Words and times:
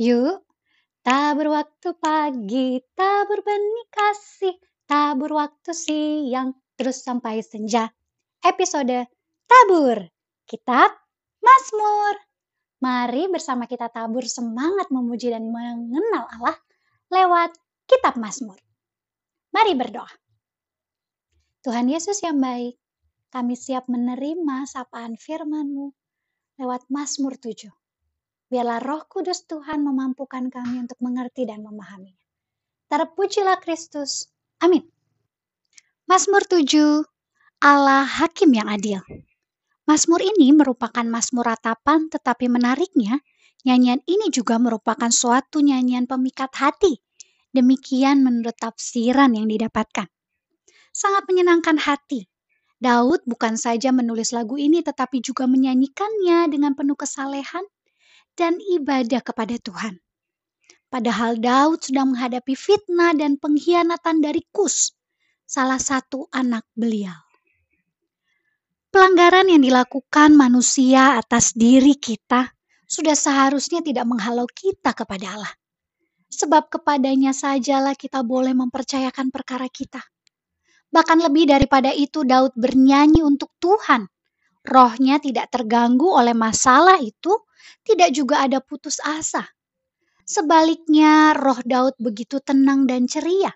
Yuk, 0.00 0.48
tabur 1.04 1.52
waktu 1.52 1.92
pagi, 2.00 2.80
tabur 2.96 3.44
benih 3.44 3.88
kasih, 3.92 4.56
tabur 4.88 5.36
waktu 5.36 5.76
siang, 5.76 6.56
terus 6.72 7.04
sampai 7.04 7.44
senja. 7.44 7.92
Episode 8.40 9.04
Tabur, 9.44 10.00
Kitab 10.48 10.88
Mazmur. 11.44 12.16
Mari 12.80 13.28
bersama 13.28 13.68
kita 13.68 13.92
tabur 13.92 14.24
semangat 14.24 14.88
memuji 14.88 15.28
dan 15.28 15.52
mengenal 15.52 16.32
Allah 16.32 16.56
lewat 17.12 17.52
Kitab 17.84 18.16
Mazmur. 18.16 18.56
Mari 19.52 19.76
berdoa. 19.76 20.08
Tuhan 21.60 21.92
Yesus 21.92 22.24
yang 22.24 22.40
baik, 22.40 22.80
kami 23.28 23.52
siap 23.52 23.84
menerima 23.84 24.64
sapaan 24.64 25.20
firman-Mu 25.20 25.92
lewat 26.56 26.88
Mazmur 26.88 27.36
7. 27.36 27.79
Biarlah 28.50 28.82
roh 28.82 29.06
kudus 29.06 29.46
Tuhan 29.46 29.86
memampukan 29.86 30.50
kami 30.50 30.82
untuk 30.82 30.98
mengerti 30.98 31.46
dan 31.46 31.62
memahaminya. 31.62 32.26
Terpujilah 32.90 33.62
Kristus. 33.62 34.26
Amin. 34.58 34.82
Mazmur 36.10 36.42
7, 36.42 37.06
Allah 37.62 38.02
Hakim 38.02 38.50
yang 38.50 38.66
adil. 38.66 38.98
Mazmur 39.86 40.18
ini 40.18 40.50
merupakan 40.50 41.06
mazmur 41.06 41.46
ratapan 41.46 42.10
tetapi 42.10 42.50
menariknya, 42.50 43.22
nyanyian 43.62 44.02
ini 44.10 44.34
juga 44.34 44.58
merupakan 44.58 45.14
suatu 45.14 45.62
nyanyian 45.62 46.10
pemikat 46.10 46.50
hati. 46.58 46.98
Demikian 47.54 48.26
menurut 48.26 48.58
tafsiran 48.58 49.30
yang 49.30 49.46
didapatkan. 49.46 50.10
Sangat 50.90 51.22
menyenangkan 51.30 51.78
hati. 51.78 52.26
Daud 52.82 53.22
bukan 53.30 53.54
saja 53.54 53.94
menulis 53.94 54.34
lagu 54.34 54.58
ini 54.58 54.82
tetapi 54.82 55.22
juga 55.22 55.46
menyanyikannya 55.46 56.50
dengan 56.50 56.74
penuh 56.74 56.98
kesalehan 56.98 57.62
dan 58.38 58.58
ibadah 58.58 59.20
kepada 59.22 59.56
Tuhan. 59.60 59.98
Padahal 60.90 61.38
Daud 61.38 61.86
sedang 61.86 62.14
menghadapi 62.14 62.58
fitnah 62.58 63.14
dan 63.14 63.38
pengkhianatan 63.38 64.18
dari 64.18 64.42
Kus, 64.50 64.90
salah 65.46 65.78
satu 65.78 66.26
anak 66.34 66.66
beliau. 66.74 67.14
Pelanggaran 68.90 69.46
yang 69.46 69.62
dilakukan 69.62 70.34
manusia 70.34 71.14
atas 71.14 71.54
diri 71.54 71.94
kita 71.94 72.50
sudah 72.90 73.14
seharusnya 73.14 73.86
tidak 73.86 74.02
menghalau 74.02 74.50
kita 74.50 74.90
kepada 74.90 75.38
Allah. 75.38 75.54
Sebab 76.26 76.74
kepadanya 76.74 77.30
sajalah 77.30 77.94
kita 77.94 78.26
boleh 78.26 78.50
mempercayakan 78.50 79.30
perkara 79.30 79.70
kita. 79.70 80.02
Bahkan 80.90 81.22
lebih 81.22 81.46
daripada 81.46 81.94
itu 81.94 82.26
Daud 82.26 82.50
bernyanyi 82.58 83.22
untuk 83.22 83.54
Tuhan. 83.62 84.10
Rohnya 84.66 85.22
tidak 85.22 85.54
terganggu 85.54 86.10
oleh 86.10 86.34
masalah 86.34 86.98
itu 86.98 87.30
tidak 87.82 88.14
juga 88.14 88.44
ada 88.44 88.58
putus 88.62 89.00
asa. 89.00 89.44
Sebaliknya, 90.24 91.34
roh 91.34 91.58
Daud 91.66 91.98
begitu 91.98 92.38
tenang 92.38 92.86
dan 92.86 93.10
ceria, 93.10 93.50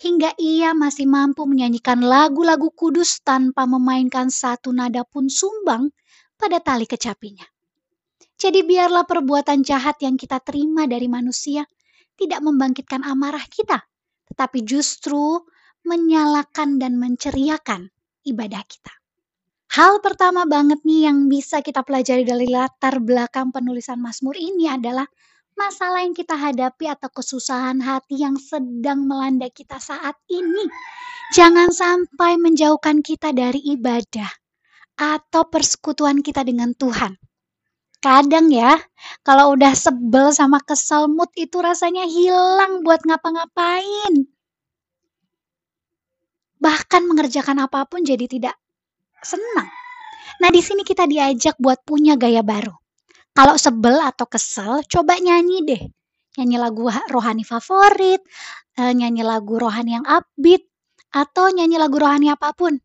hingga 0.00 0.32
ia 0.40 0.72
masih 0.72 1.04
mampu 1.04 1.44
menyanyikan 1.44 2.00
lagu-lagu 2.00 2.70
kudus 2.72 3.20
tanpa 3.20 3.66
memainkan 3.68 4.30
satu 4.32 4.70
nada 4.72 5.04
pun 5.04 5.28
sumbang 5.28 5.90
pada 6.38 6.62
tali 6.62 6.86
kecapinya. 6.86 7.44
Jadi 8.38 8.62
biarlah 8.62 9.02
perbuatan 9.02 9.66
jahat 9.66 9.98
yang 9.98 10.14
kita 10.14 10.38
terima 10.38 10.86
dari 10.86 11.10
manusia 11.10 11.66
tidak 12.14 12.38
membangkitkan 12.40 13.02
amarah 13.02 13.42
kita, 13.50 13.82
tetapi 14.30 14.62
justru 14.62 15.42
menyalakan 15.82 16.78
dan 16.78 16.94
menceriakan 17.02 17.90
ibadah 18.22 18.62
kita. 18.62 18.94
Hal 19.68 20.00
pertama 20.00 20.48
banget 20.48 20.80
nih 20.80 21.12
yang 21.12 21.28
bisa 21.28 21.60
kita 21.60 21.84
pelajari 21.84 22.24
dari 22.24 22.48
latar 22.48 23.04
belakang 23.04 23.52
penulisan 23.52 24.00
Mazmur 24.00 24.32
ini 24.32 24.64
adalah 24.64 25.04
masalah 25.60 26.00
yang 26.00 26.16
kita 26.16 26.40
hadapi 26.40 26.88
atau 26.88 27.12
kesusahan 27.12 27.76
hati 27.84 28.24
yang 28.24 28.40
sedang 28.40 29.04
melanda 29.04 29.52
kita 29.52 29.76
saat 29.76 30.16
ini. 30.32 30.64
Jangan 31.36 31.68
sampai 31.68 32.40
menjauhkan 32.40 33.04
kita 33.04 33.36
dari 33.36 33.60
ibadah 33.76 34.32
atau 34.96 35.44
persekutuan 35.52 36.24
kita 36.24 36.48
dengan 36.48 36.72
Tuhan. 36.72 37.20
Kadang 38.00 38.48
ya, 38.48 38.80
kalau 39.20 39.52
udah 39.52 39.76
sebel 39.76 40.32
sama 40.32 40.64
kesel 40.64 41.12
mood 41.12 41.28
itu 41.36 41.60
rasanya 41.60 42.08
hilang 42.08 42.80
buat 42.80 43.04
ngapa-ngapain. 43.04 44.32
Bahkan 46.56 47.02
mengerjakan 47.04 47.68
apa 47.68 47.84
pun 47.84 48.00
jadi 48.00 48.24
tidak 48.24 48.56
senang. 49.22 49.68
Nah, 50.38 50.50
di 50.54 50.62
sini 50.62 50.86
kita 50.86 51.08
diajak 51.08 51.58
buat 51.58 51.82
punya 51.82 52.14
gaya 52.14 52.44
baru. 52.46 52.72
Kalau 53.34 53.54
sebel 53.54 53.98
atau 54.02 54.26
kesel, 54.26 54.82
coba 54.86 55.18
nyanyi 55.18 55.58
deh. 55.66 55.82
Nyanyi 56.38 56.56
lagu 56.58 56.86
rohani 56.86 57.42
favorit, 57.42 58.22
eh, 58.78 58.92
nyanyi 58.94 59.22
lagu 59.26 59.58
rohani 59.58 59.98
yang 59.98 60.06
upbeat, 60.06 60.62
atau 61.14 61.50
nyanyi 61.50 61.78
lagu 61.78 61.98
rohani 61.98 62.30
apa 62.30 62.54
pun. 62.54 62.78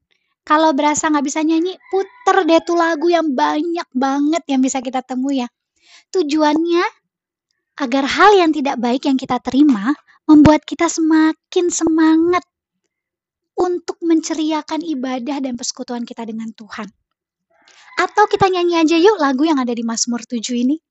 Kalau 0.43 0.75
berasa 0.75 1.07
nggak 1.07 1.25
bisa 1.25 1.39
nyanyi, 1.41 1.77
puter 1.87 2.43
deh 2.43 2.59
tuh 2.65 2.75
lagu 2.75 3.07
yang 3.07 3.31
banyak 3.31 3.87
banget 3.95 4.43
yang 4.49 4.59
bisa 4.59 4.83
kita 4.83 4.99
temui 4.99 5.39
ya. 5.41 5.47
Tujuannya 6.11 6.83
agar 7.79 8.05
hal 8.05 8.31
yang 8.37 8.51
tidak 8.53 8.77
baik 8.77 9.09
yang 9.09 9.17
kita 9.17 9.39
terima 9.41 9.95
membuat 10.29 10.61
kita 10.67 10.85
semakin 10.91 11.73
semangat 11.73 12.43
untuk 13.57 13.97
menceriakan 14.01 14.81
ibadah 14.81 15.39
dan 15.41 15.57
persekutuan 15.57 16.05
kita 16.05 16.25
dengan 16.25 16.53
Tuhan. 16.53 16.89
Atau 17.99 18.25
kita 18.25 18.49
nyanyi 18.49 18.75
aja 18.81 18.97
yuk 18.97 19.19
lagu 19.21 19.45
yang 19.45 19.59
ada 19.61 19.73
di 19.73 19.83
Mazmur 19.85 20.25
7 20.25 20.57
ini. 20.57 20.81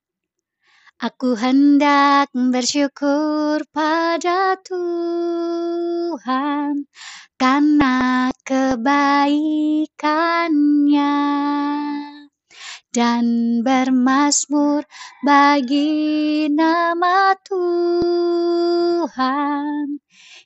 Aku 1.03 1.35
hendak 1.35 2.31
bersyukur 2.31 3.67
pada 3.75 4.55
Tuhan 4.63 6.87
karena 7.35 8.31
kebaikannya 8.47 11.19
dan 12.95 13.27
bermasmur 13.67 14.87
bagi 15.27 16.47
nama 16.55 17.35
Tuhan 17.43 19.03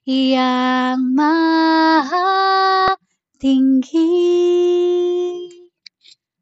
yang 0.06 1.02
maha 1.18 2.94
tinggi. 3.42 4.06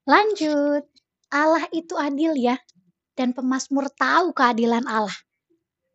Lanjut, 0.04 0.84
Allah 1.32 1.64
itu 1.72 1.96
adil 1.96 2.36
ya, 2.36 2.60
dan 3.16 3.32
pemazmur 3.32 3.88
tahu 3.96 4.36
keadilan 4.36 4.84
Allah. 4.84 5.16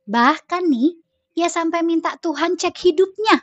Bahkan 0.10 0.66
nih, 0.66 0.98
ia 1.38 1.46
sampai 1.46 1.86
minta 1.86 2.18
Tuhan 2.18 2.58
cek 2.58 2.74
hidupnya. 2.74 3.38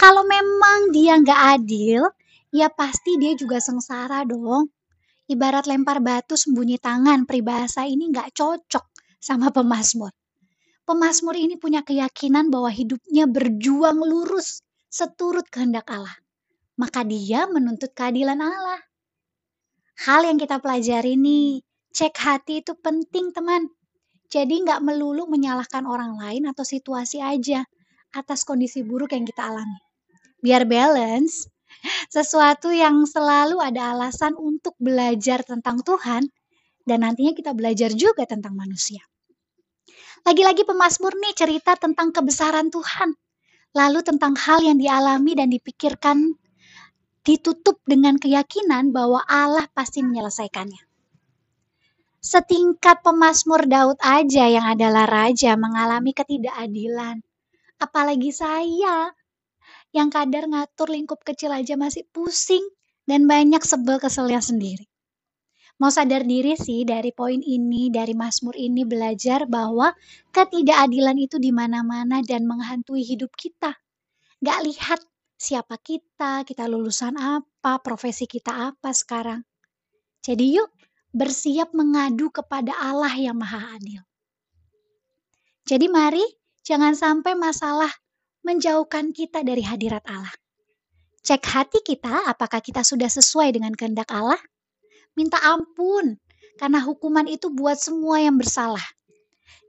Kalau 0.00 0.24
memang 0.24 0.88
dia 0.96 1.20
nggak 1.20 1.60
adil, 1.60 2.08
ya 2.48 2.72
pasti 2.72 3.20
dia 3.20 3.36
juga 3.36 3.60
sengsara 3.60 4.24
dong. 4.24 4.72
Ibarat 5.28 5.68
lempar 5.68 6.00
batu 6.00 6.32
sembunyi 6.32 6.80
tangan, 6.80 7.28
peribahasa 7.28 7.84
ini 7.84 8.08
nggak 8.08 8.32
cocok 8.32 8.88
sama 9.20 9.52
pemazmur. 9.52 10.16
Pemazmur 10.90 11.38
ini 11.38 11.54
punya 11.54 11.86
keyakinan 11.86 12.50
bahwa 12.50 12.66
hidupnya 12.66 13.30
berjuang 13.30 14.02
lurus 14.02 14.66
seturut 14.90 15.46
kehendak 15.46 15.86
Allah. 15.86 16.18
Maka 16.74 17.06
dia 17.06 17.46
menuntut 17.46 17.94
keadilan 17.94 18.42
Allah. 18.42 18.82
Hal 20.02 20.26
yang 20.26 20.34
kita 20.34 20.58
pelajari 20.58 21.14
nih, 21.14 21.62
cek 21.94 22.10
hati 22.18 22.58
itu 22.58 22.74
penting 22.74 23.30
teman. 23.30 23.70
Jadi 24.34 24.66
nggak 24.66 24.82
melulu 24.82 25.30
menyalahkan 25.30 25.86
orang 25.86 26.18
lain 26.18 26.50
atau 26.50 26.66
situasi 26.66 27.22
aja 27.22 27.62
atas 28.10 28.42
kondisi 28.42 28.82
buruk 28.82 29.14
yang 29.14 29.22
kita 29.22 29.46
alami. 29.46 29.78
Biar 30.42 30.66
balance, 30.66 31.46
sesuatu 32.10 32.74
yang 32.74 33.06
selalu 33.06 33.62
ada 33.62 33.94
alasan 33.94 34.34
untuk 34.34 34.74
belajar 34.82 35.46
tentang 35.46 35.86
Tuhan 35.86 36.26
dan 36.82 37.06
nantinya 37.06 37.30
kita 37.30 37.54
belajar 37.54 37.94
juga 37.94 38.26
tentang 38.26 38.58
manusia. 38.58 39.06
Lagi-lagi 40.20 40.68
pemazmur 40.68 41.16
nih 41.16 41.32
cerita 41.32 41.72
tentang 41.80 42.12
kebesaran 42.12 42.68
Tuhan. 42.68 43.16
Lalu 43.72 44.00
tentang 44.04 44.36
hal 44.36 44.60
yang 44.60 44.76
dialami 44.76 45.32
dan 45.38 45.48
dipikirkan 45.48 46.36
ditutup 47.24 47.80
dengan 47.86 48.18
keyakinan 48.18 48.90
bahwa 48.90 49.22
Allah 49.24 49.64
pasti 49.72 50.04
menyelesaikannya. 50.04 50.82
Setingkat 52.20 53.00
pemazmur 53.00 53.64
Daud 53.64 53.96
aja 54.04 54.44
yang 54.44 54.66
adalah 54.68 55.08
raja 55.08 55.56
mengalami 55.56 56.12
ketidakadilan. 56.12 57.24
Apalagi 57.80 58.28
saya 58.28 59.16
yang 59.96 60.12
kadar 60.12 60.44
ngatur 60.44 60.92
lingkup 60.92 61.24
kecil 61.24 61.54
aja 61.54 61.80
masih 61.80 62.04
pusing 62.12 62.62
dan 63.08 63.24
banyak 63.24 63.64
sebel 63.64 63.96
keselnya 63.96 64.44
sendiri 64.44 64.89
mau 65.80 65.88
sadar 65.88 66.28
diri 66.28 66.54
sih 66.60 66.84
dari 66.84 67.10
poin 67.10 67.40
ini, 67.40 67.88
dari 67.88 68.12
Mazmur 68.12 68.52
ini 68.52 68.84
belajar 68.84 69.48
bahwa 69.48 69.96
ketidakadilan 70.30 71.16
itu 71.16 71.40
di 71.40 71.50
mana-mana 71.50 72.20
dan 72.20 72.44
menghantui 72.44 73.00
hidup 73.00 73.32
kita. 73.32 73.72
Gak 74.44 74.60
lihat 74.68 75.00
siapa 75.40 75.80
kita, 75.80 76.44
kita 76.44 76.68
lulusan 76.68 77.16
apa, 77.16 77.80
profesi 77.80 78.28
kita 78.28 78.70
apa 78.76 78.92
sekarang. 78.92 79.40
Jadi 80.20 80.60
yuk 80.60 80.68
bersiap 81.16 81.72
mengadu 81.72 82.28
kepada 82.28 82.76
Allah 82.76 83.16
yang 83.16 83.40
maha 83.40 83.80
adil. 83.80 84.04
Jadi 85.64 85.88
mari 85.88 86.22
jangan 86.60 86.92
sampai 86.92 87.32
masalah 87.34 87.90
menjauhkan 88.44 89.16
kita 89.16 89.40
dari 89.40 89.64
hadirat 89.64 90.04
Allah. 90.12 90.32
Cek 91.20 91.42
hati 91.44 91.80
kita 91.84 92.28
apakah 92.28 92.64
kita 92.64 92.80
sudah 92.80 93.08
sesuai 93.08 93.52
dengan 93.56 93.72
kehendak 93.76 94.08
Allah. 94.12 94.40
Minta 95.20 95.36
ampun 95.44 96.16
karena 96.56 96.80
hukuman 96.80 97.28
itu 97.28 97.52
buat 97.52 97.76
semua 97.76 98.24
yang 98.24 98.40
bersalah. 98.40 98.80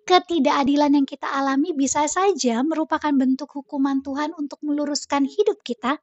Ketidakadilan 0.08 0.96
yang 0.96 1.04
kita 1.04 1.28
alami 1.28 1.76
bisa 1.76 2.08
saja 2.08 2.64
merupakan 2.64 3.12
bentuk 3.12 3.52
hukuman 3.52 4.00
Tuhan 4.00 4.32
untuk 4.40 4.64
meluruskan 4.64 5.28
hidup 5.28 5.60
kita. 5.60 6.00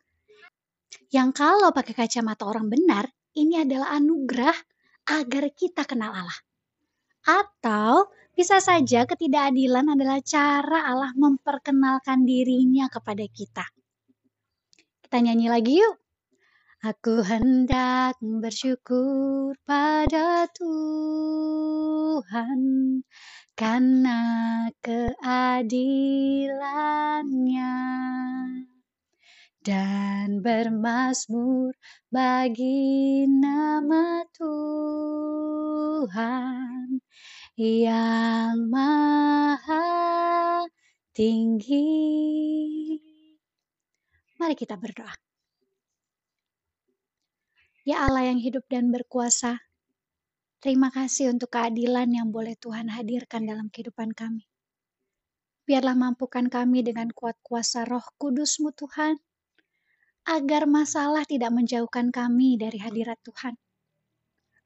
Yang 1.09 1.41
kalau 1.41 1.73
pakai 1.73 1.97
kacamata 1.97 2.45
orang 2.45 2.69
benar, 2.69 3.09
ini 3.41 3.65
adalah 3.65 3.97
anugerah 3.97 4.53
agar 5.17 5.49
kita 5.57 5.89
kenal 5.89 6.13
Allah. 6.13 6.41
Atau 7.25 8.13
bisa 8.37 8.61
saja 8.61 9.09
ketidakadilan 9.09 9.97
adalah 9.97 10.21
cara 10.21 10.93
Allah 10.93 11.17
memperkenalkan 11.17 12.29
dirinya 12.29 12.93
kepada 12.93 13.25
kita. 13.25 13.65
Kita 15.09 15.17
nyanyi 15.25 15.49
lagi 15.49 15.81
yuk. 15.81 15.97
Aku 16.89 17.21
hendak 17.21 18.17
bersyukur 18.17 19.53
pada 19.69 20.49
Tuhan 20.57 22.61
karena 23.53 24.25
keadilannya 24.81 27.77
dan 29.61 30.41
bermasmur 30.41 31.77
bagi 32.09 33.29
nama 33.37 34.25
Tuhan 34.33 36.25
yang 37.61 38.65
maha 38.73 39.93
tinggi. 41.13 41.85
Mari 44.41 44.57
kita 44.57 44.81
berdoa. 44.81 45.28
Ya 47.89 48.05
Allah 48.05 48.29
yang 48.29 48.37
hidup 48.37 48.69
dan 48.69 48.93
berkuasa, 48.93 49.65
terima 50.61 50.93
kasih 50.93 51.33
untuk 51.33 51.57
keadilan 51.57 52.13
yang 52.13 52.29
boleh 52.29 52.53
Tuhan 52.61 52.93
hadirkan 52.93 53.49
dalam 53.49 53.73
kehidupan 53.73 54.13
kami. 54.13 54.45
Biarlah 55.65 55.97
mampukan 55.97 56.53
kami 56.53 56.85
dengan 56.85 57.09
kuat 57.17 57.41
kuasa 57.41 57.89
roh 57.89 58.05
kudusmu 58.21 58.77
Tuhan, 58.77 59.17
agar 60.29 60.69
masalah 60.69 61.25
tidak 61.25 61.49
menjauhkan 61.49 62.13
kami 62.13 62.61
dari 62.61 62.77
hadirat 62.77 63.17
Tuhan. 63.25 63.57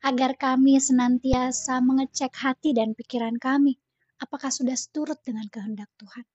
Agar 0.02 0.34
kami 0.34 0.82
senantiasa 0.82 1.78
mengecek 1.78 2.34
hati 2.34 2.74
dan 2.74 2.98
pikiran 2.98 3.38
kami, 3.38 3.78
apakah 4.18 4.50
sudah 4.50 4.74
seturut 4.74 5.22
dengan 5.22 5.46
kehendak 5.46 5.94
Tuhan. 5.94 6.26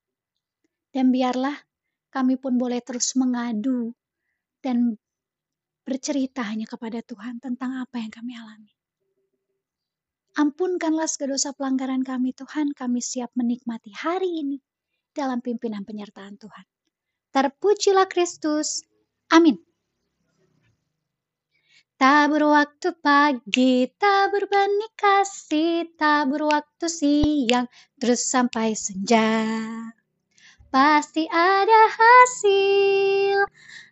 Dan 0.88 1.12
biarlah 1.12 1.68
kami 2.08 2.40
pun 2.40 2.56
boleh 2.56 2.80
terus 2.80 3.12
mengadu 3.12 3.92
dan 4.64 4.96
bercerita 5.88 6.44
hanya 6.44 6.68
kepada 6.68 7.00
Tuhan 7.00 7.40
tentang 7.40 7.80
apa 7.80 7.96
yang 7.96 8.12
kami 8.12 8.36
alami. 8.36 8.72
Ampunkanlah 10.36 11.08
segala 11.08 11.34
dosa 11.34 11.56
pelanggaran 11.56 12.04
kami 12.04 12.36
Tuhan, 12.36 12.76
kami 12.76 13.00
siap 13.00 13.32
menikmati 13.34 13.90
hari 13.96 14.44
ini 14.44 14.60
dalam 15.10 15.40
pimpinan 15.40 15.82
penyertaan 15.82 16.36
Tuhan. 16.38 16.66
Terpujilah 17.32 18.06
Kristus. 18.06 18.84
Amin. 19.32 19.58
Tabur 21.98 22.54
waktu 22.54 22.94
pagi, 23.02 23.90
tabur 23.98 24.46
benih 24.46 24.94
kasih, 24.94 25.90
tabur 25.98 26.46
waktu 26.46 26.86
siang, 26.86 27.66
terus 27.98 28.22
sampai 28.22 28.78
senja 28.78 29.26
pasti 30.68 31.24
ada 31.28 31.82
hasil. 31.92 33.44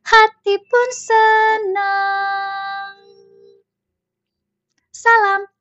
Hati 0.07 0.55
pun 0.63 0.89
senang. 0.95 2.95
Salam. 4.95 5.56